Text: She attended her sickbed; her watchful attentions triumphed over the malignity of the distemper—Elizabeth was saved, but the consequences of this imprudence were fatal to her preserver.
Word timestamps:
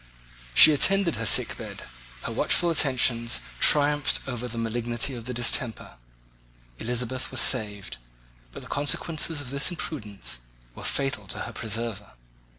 She 0.55 0.73
attended 0.73 1.17
her 1.17 1.27
sickbed; 1.27 1.83
her 2.23 2.31
watchful 2.31 2.71
attentions 2.71 3.39
triumphed 3.59 4.19
over 4.25 4.47
the 4.47 4.57
malignity 4.57 5.13
of 5.13 5.25
the 5.25 5.33
distemper—Elizabeth 5.35 7.29
was 7.29 7.39
saved, 7.39 7.97
but 8.51 8.63
the 8.63 8.67
consequences 8.67 9.41
of 9.41 9.51
this 9.51 9.69
imprudence 9.69 10.39
were 10.73 10.83
fatal 10.83 11.27
to 11.27 11.41
her 11.41 11.53
preserver. 11.53 12.13